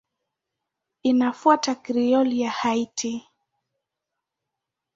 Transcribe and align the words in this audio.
Inafuata 1.03 1.75
Krioli 1.75 2.41
ya 2.41 2.51
Haiti. 2.51 3.27